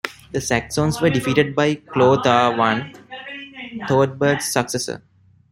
The 0.31 0.41
Saxons 0.41 0.99
were 0.99 1.11
defeated 1.11 1.53
by 1.55 1.75
Chlothar 1.75 2.59
I, 2.59 2.91
Theudebald's 3.87 4.51
successor. 4.51 5.03